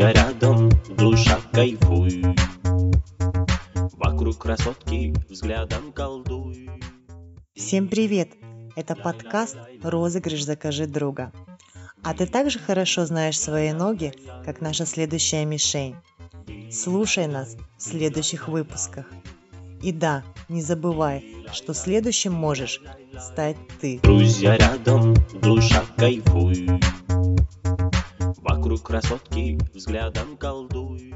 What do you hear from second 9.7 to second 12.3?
«Розыгрыш Закажи друга». А ты